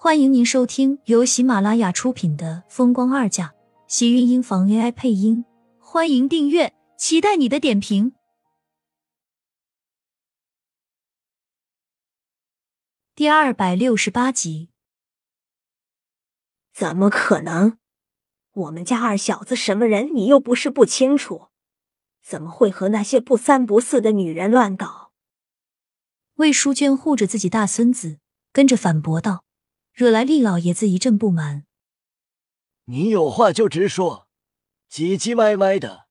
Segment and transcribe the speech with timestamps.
[0.00, 3.48] 欢迎您收听由喜马拉雅出品的《风光二嫁》，
[3.88, 5.44] 喜运音房 AI 配音。
[5.80, 8.12] 欢迎订阅，期待你的点评。
[13.16, 14.70] 第二百六十八集，
[16.72, 17.76] 怎么可能？
[18.52, 21.48] 我们家二小子什么人，你又不是不清楚，
[22.22, 25.10] 怎么会和那些不三不四的女人乱搞？
[26.34, 28.20] 魏淑娟护着自己大孙子，
[28.52, 29.42] 跟着反驳道，
[29.98, 31.66] 惹来厉老爷子一阵不满。
[32.84, 34.28] 你有话就直说，
[34.88, 36.06] 唧唧歪歪的，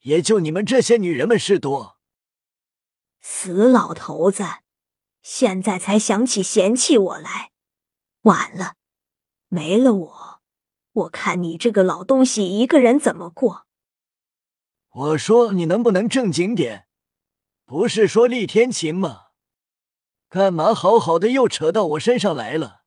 [0.00, 1.98] 也就你们这些女人们事多。
[3.22, 4.44] 死老头子，
[5.22, 7.52] 现在才想起嫌弃我来，
[8.24, 8.74] 晚了，
[9.48, 10.42] 没了我。
[10.92, 13.66] 我看你这个老东西一个人怎么过？
[14.90, 16.86] 我说你能不能正经点？
[17.64, 19.28] 不是说厉天晴吗？
[20.28, 22.81] 干嘛好好的又扯到我身上来了？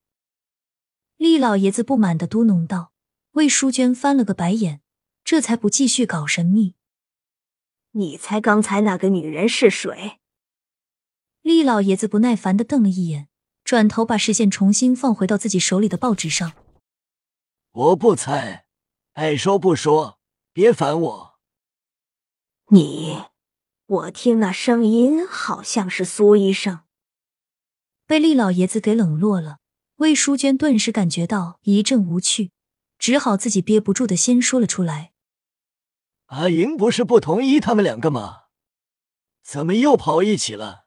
[1.18, 2.92] 厉老爷子不满的嘟哝道。
[3.32, 4.82] 魏淑娟翻了个白眼，
[5.24, 6.76] 这才不继续搞神秘。
[7.92, 10.20] 你猜刚才那个女人是谁？
[11.42, 13.28] 厉老爷子不耐烦的瞪了一眼，
[13.64, 16.54] 转头把视线重新放回到自己手里的报纸上。
[17.72, 18.66] 我不猜，
[19.14, 20.20] 爱说不说，
[20.54, 21.40] 别烦我。
[22.70, 23.22] 你，
[23.86, 26.82] 我听那声音好像是苏医生。
[28.06, 29.60] 被厉老爷子给冷落了，
[29.98, 32.52] 魏淑娟顿时感觉到一阵无趣，
[32.98, 35.12] 只好自己憋不住的先说了出来。
[36.28, 38.44] 阿莹不是不同意他们两个吗？
[39.44, 40.86] 怎么又跑一起了？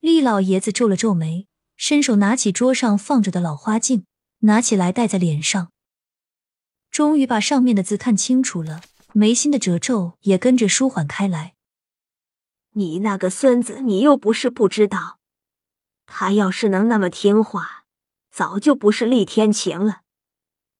[0.00, 4.04] 厉老爷子皱了皱眉，伸手拿起桌上放着的老花镜。
[4.42, 5.72] 拿起来戴在脸上，
[6.92, 11.56] 终于把上面的字看清楚了，眉心的褶皱也跟着舒缓开来。
[12.74, 15.18] 你那个孙子，你又不是不知道，
[16.06, 17.77] 他要是能那么听话，
[18.30, 20.02] 早就不是厉天晴了。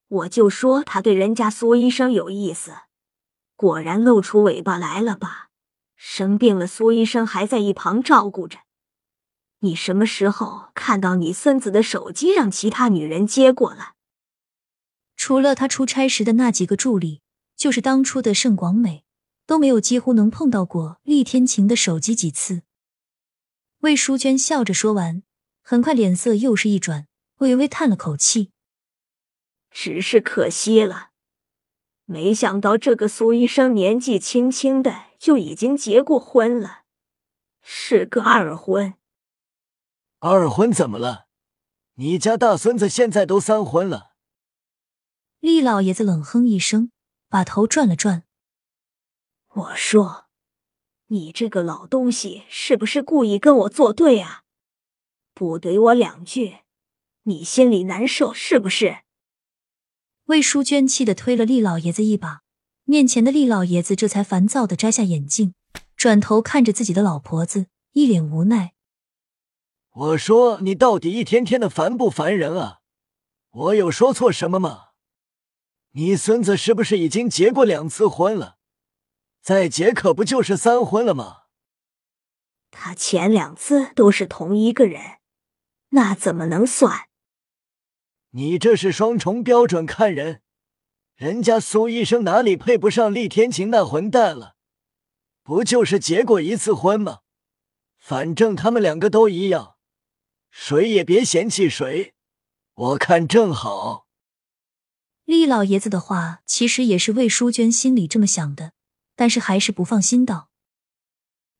[0.08, 2.72] 我就说他对人家苏医生有意思，
[3.56, 5.50] 果然露出尾巴来了吧？
[5.96, 8.60] 生病了，苏医生还在一旁照顾着。
[9.60, 13.94] 你什么时候看到你孙子的手机让其他女人接过了？
[15.16, 17.20] 除了他出差时的那几个助理，
[17.56, 19.04] 就是当初的盛广美，
[19.44, 22.62] 都没有几乎能碰到过厉天晴的手机几次。
[23.80, 25.24] 魏淑娟笑着说完，
[25.60, 27.07] 很快脸色又是一转，
[27.38, 28.52] 微微叹了口气
[29.70, 31.10] ：“只是可惜了，
[32.04, 36.84] 没想到这个苏医生年纪轻轻的就已经结过婚了，
[37.62, 38.94] 是个二婚。”
[40.20, 41.26] 二婚怎么了？
[41.94, 44.12] 你家大孙子现在都三婚了。
[45.40, 46.90] 厉老爷子冷哼一声，
[47.28, 48.24] 把头转了转。
[49.48, 50.26] 我说
[51.06, 54.42] ：“你这个老东西，是不是故意跟我作对啊？
[55.34, 56.58] 不怼我两句，
[57.28, 58.98] 你心里难受是不是？”
[60.26, 62.42] 魏淑娟气得推了厉老爷子一把，
[62.84, 65.54] 面前的厉老爷子这才烦躁的摘下眼镜，
[65.96, 68.74] 转头看着自己的老婆子，一脸无奈。
[69.90, 72.80] 我说你到底一天天的烦不烦人啊？
[73.50, 74.88] 我有说错什么吗？
[75.92, 78.58] 你孙子是不是已经结过两次婚了？
[79.42, 81.44] 再结可不就是三婚了吗？
[82.70, 85.18] 他前两次都是同一个人，
[85.88, 87.07] 那怎么能算？
[88.32, 90.42] 你这是双重标准看人，
[91.16, 94.56] 人家苏医生哪里配不上厉天晴那混蛋了？
[95.42, 97.20] 不就是结过一次婚吗？
[97.98, 99.76] 反正他们两个都一样。
[100.50, 102.14] 谁也别嫌弃谁，
[102.74, 104.06] 我看正好。
[105.24, 108.72] 厉老爷子的话，其实也是魏淑娟心里这么想的，
[109.16, 110.50] 但是还是不放心道：“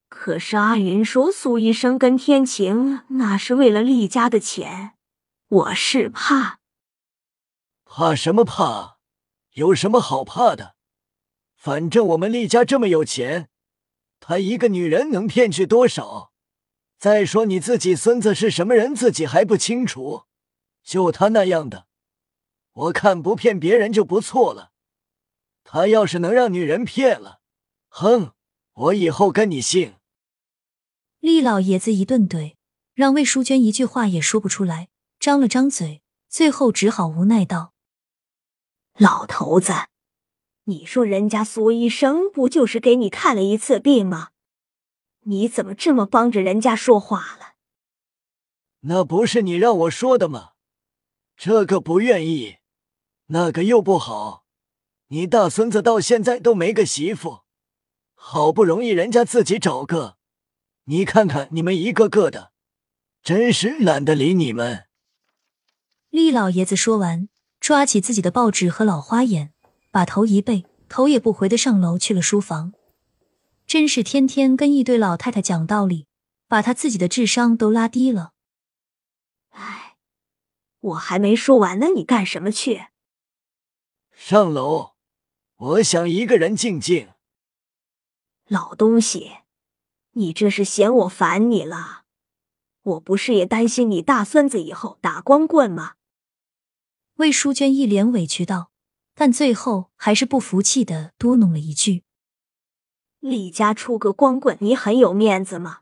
[0.08, 4.94] 可是阿云说苏医生跟天晴那是为了厉家的钱，
[5.48, 6.57] 我是怕。
[7.98, 8.98] 怕什么怕？
[9.54, 10.76] 有什么好怕的？
[11.56, 13.48] 反正我们厉家这么有钱，
[14.20, 16.30] 他一个女人能骗去多少？”
[16.96, 20.26] 再说你自己孙子是什么人，自己还不清楚？
[20.84, 21.88] 就他那样的，
[22.72, 24.70] 我看不骗别人就不错了。
[25.64, 27.40] 他要是能让女人骗了，
[27.88, 28.30] 哼，
[28.74, 29.96] 我以后跟你姓。
[31.18, 32.54] 厉老爷子一顿怼，
[32.94, 34.88] 让魏淑娟一句话也说不出来，
[35.18, 37.72] 张了张嘴，最后只好无奈道
[38.98, 39.72] ：“老头子，
[40.64, 44.30] 你说人家苏医生不就是给你看了一次病吗？”
[45.22, 47.54] 你怎么这么帮着人家说话了？
[48.80, 50.52] 那不是你让我说的吗？
[51.36, 52.56] 这个不愿意，
[53.26, 54.44] 那个又不好。
[55.08, 57.42] 你大孙子到现在都没个媳妇，
[58.14, 60.16] 好不容易人家自己找个，
[60.84, 62.52] 你看看你们一个个的，
[63.22, 64.86] 真是懒得理你们。
[66.10, 67.28] 厉老爷子说完，
[67.68, 69.52] 抓起自己的报纸和老花眼，
[69.90, 72.72] 把头一背，头也不回的上楼去了书房。
[73.66, 76.06] 真是天天跟一堆老太太讲道理，
[76.46, 78.32] 把他自己的智商都拉低了。
[79.50, 79.98] 哎，
[80.80, 82.86] 我还没说完呢，你干什么去？
[84.12, 84.92] 上楼，
[85.56, 87.10] 我想一个人静静。
[88.46, 89.40] 老东西，
[90.12, 92.04] 你这是嫌我烦你了？
[92.80, 95.96] 我不是也担心你大孙子以后打光棍吗？
[97.18, 98.70] 魏淑娟一脸委屈道，
[99.16, 102.04] 但最后还是不服气的嘟哝了一句。
[103.18, 105.78] 李家出个光棍，你很有面子吗？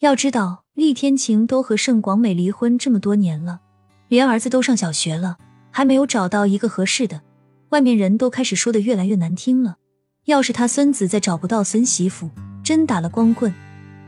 [0.00, 3.60] 要知道，厉天晴都和盛广美离婚这么多年了，
[4.08, 5.38] 连儿子都上小学了，
[5.70, 7.22] 还没有找到一个合适的，
[7.68, 9.76] 外面人都开始说的越来越难听了。
[10.24, 12.30] 要是他孙子再找不到孙媳妇，
[12.64, 13.54] 真打了光棍，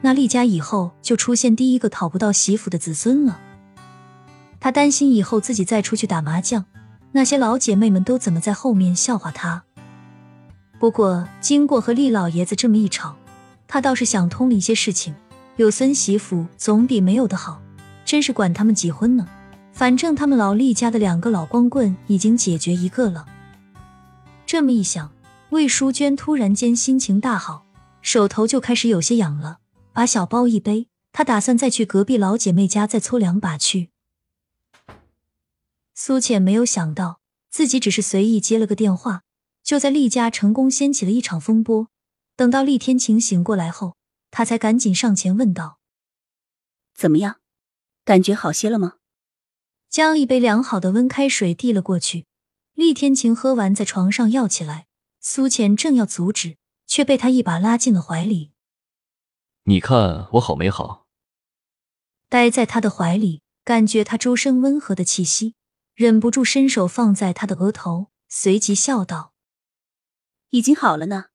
[0.00, 3.40] 那厉家以后就出现第一个讨不到媳妇的子孙了。
[4.62, 6.64] 他担心以后自己再出去打麻将，
[7.10, 9.64] 那些老姐妹们都怎么在后面笑话他。
[10.78, 13.16] 不过，经过和厉老爷子这么一吵，
[13.66, 15.16] 他倒是想通了一些事情。
[15.56, 17.60] 有孙媳妇总比没有的好，
[18.04, 19.26] 真是管他们几婚呢？
[19.72, 23.26] 反正他们老厉家的两个老光棍已经解决一个了。
[24.46, 25.10] 这么一想，
[25.50, 27.66] 魏淑娟突然间心情大好，
[28.00, 29.58] 手头就开始有些痒了。
[29.92, 33.88] 把小包一背，她打算再去隔壁老姐妹家再搓两把去。
[35.94, 39.22] 苏浅没有想到，自己只是随意接了个电话。
[39.62, 41.88] 就在厉家成功掀起了一场风波。
[42.34, 43.96] 等到厉天晴醒过来后，
[44.30, 45.78] 他才赶紧上前问道
[46.94, 47.36] ：“怎么样，
[48.04, 48.94] 感觉好些了吗？”
[49.88, 52.26] 将一杯凉好的温开水递了过去。
[52.74, 54.86] 厉天晴喝完，在床上要起来。
[55.20, 56.56] 苏浅正要阻止，
[56.86, 58.50] 却被他一把拉进了怀里。
[59.64, 61.06] “你看我好没好？”
[62.28, 65.54] 待在他的怀里，感觉他周身温和的气息，
[65.94, 69.32] 忍不住伸手放在他的额头，随即笑道。
[70.50, 71.26] 已经好了呢，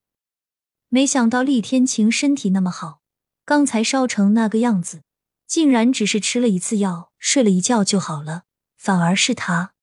[0.88, 3.00] 没想到厉天晴身体那么好，
[3.44, 5.02] 刚才烧成那个样子，
[5.46, 8.44] 竟然只是吃了一次药，睡了一觉就好了。
[8.76, 9.74] 反而是他，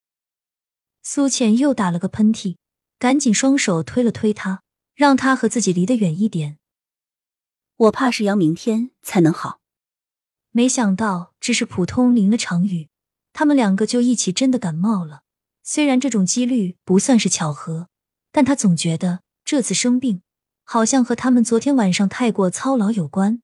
[1.04, 2.56] 苏浅又打了个喷嚏，
[2.98, 4.64] 赶紧双手推了推他，
[4.94, 6.58] 让他和自己离得远一点。
[7.76, 9.60] 我怕是要明天才能好。
[10.52, 12.88] 没想到只是普通淋了场雨，
[13.38, 15.24] 他们两个就一起真的感冒了。
[15.62, 17.90] 虽然这种几率不算是巧合，
[18.32, 19.20] 但他总觉得。
[19.44, 20.24] 这次生病，
[20.64, 23.44] 好像和他们昨天晚上太过操劳有关。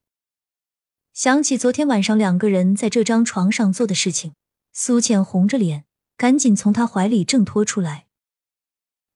[1.14, 4.34] 想起昨天晚上两个人在这张床上做的事情，
[4.74, 5.86] 苏浅红着脸，
[6.18, 8.08] 赶紧从他怀里挣脱出来。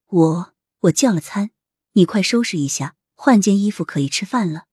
[0.05, 1.49] 我我叫了餐，
[1.93, 4.65] 你快收拾一下，换件衣服可以吃饭了。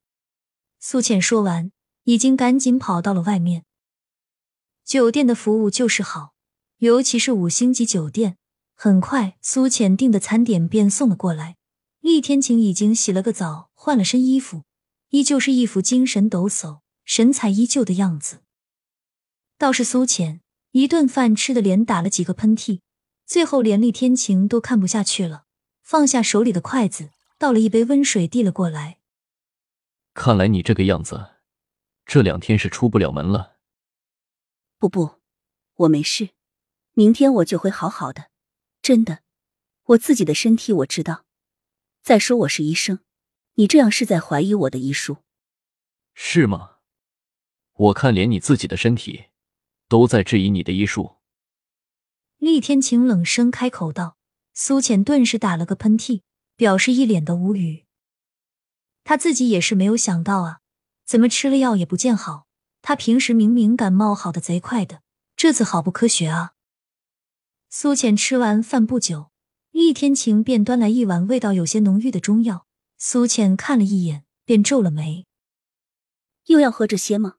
[0.79, 1.73] 苏浅说完，
[2.05, 3.65] 已经赶紧跑到了外面。
[4.85, 6.35] 酒店的服务就是好，
[6.79, 8.37] 尤其是五星级酒店。
[8.75, 11.57] 很快，苏浅订的餐点便送了过来。
[12.01, 14.65] 厉天晴已经洗了个澡，换了身衣服，
[15.11, 18.41] 依旧是一副精神抖擞、神采依旧的样子。
[19.57, 20.41] 倒是苏浅，
[20.73, 22.81] 一顿饭吃的连打了几个喷嚏，
[23.25, 25.45] 最后连厉天晴都看不下去了，
[25.85, 28.99] 放下手里的筷子，倒了一杯温水递了过来。
[30.13, 31.27] 看来你这个样子，
[32.05, 33.52] 这两天是出不了门了。
[34.83, 35.21] 不不，
[35.75, 36.31] 我没事，
[36.95, 38.31] 明天我就会好好的，
[38.83, 39.23] 真的，
[39.85, 41.25] 我自己的身体我知道。
[42.03, 42.99] 再说我是医生，
[43.55, 45.19] 你这样是在怀疑我的医术，
[46.15, 46.79] 是吗？
[47.75, 49.27] 我看连你自己的身体
[49.87, 51.19] 都在质疑你的医术。
[52.39, 54.17] 厉天晴冷声开口道。
[54.53, 56.23] 苏浅顿时打了个喷嚏，
[56.57, 57.85] 表示一脸的无语。
[59.05, 60.61] 他自己也是没有想到啊，
[61.05, 62.49] 怎么吃了药也不见好？
[62.83, 65.03] 他平时明明感冒好的贼快的，
[65.37, 66.53] 这次好不科学啊！
[67.71, 69.31] 苏浅吃完饭不久。
[69.71, 72.67] 厉天晴便端来一碗味道有些浓郁的中药，
[72.99, 75.27] 苏浅看了一眼，便皱了眉
[76.49, 77.37] ：“又要喝这些吗？”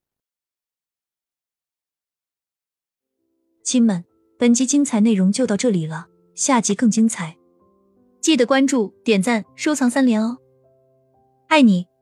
[3.64, 4.04] 亲们，
[4.40, 7.38] 本集精彩内容就到这里了，下集更精彩，
[8.20, 10.40] 记得关注、点赞、收藏三连哦！
[11.50, 11.93] 爱你。